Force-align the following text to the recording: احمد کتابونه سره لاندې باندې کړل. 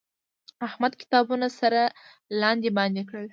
احمد 0.67 0.93
کتابونه 1.01 1.47
سره 1.59 1.81
لاندې 2.41 2.69
باندې 2.77 3.01
کړل. 3.09 3.25